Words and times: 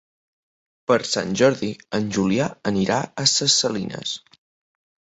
Per 0.91 0.97
Sant 1.09 1.35
Jordi 1.41 1.69
en 1.99 2.09
Julià 2.17 2.49
anirà 2.73 2.99
a 3.27 3.31
Ses 3.37 3.61
Salines. 3.63 4.21